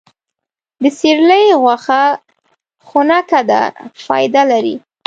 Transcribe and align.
د 0.81 0.83
سیرلي 0.99 1.43
غوښه 1.61 2.03
خونکه 2.87 3.39
ده، 3.49 3.61
فایده 4.05 4.41
لري. 4.51 4.75